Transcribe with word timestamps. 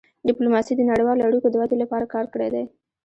ډيپلوماسي 0.27 0.73
د 0.75 0.81
نړیوالو 0.91 1.25
اړیکو 1.27 1.47
د 1.51 1.55
ودې 1.61 1.77
لپاره 1.83 2.05
کار 2.13 2.25
کړی 2.33 2.49
دی. 2.53 2.63